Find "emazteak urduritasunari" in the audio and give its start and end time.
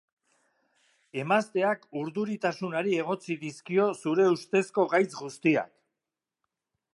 1.23-2.95